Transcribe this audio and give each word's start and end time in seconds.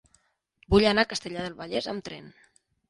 Vull 0.75 0.87
anar 0.93 1.03
a 1.07 1.11
Castellar 1.13 1.47
del 1.47 1.57
Vallès 1.63 1.93
amb 1.95 2.11
tren. 2.11 2.37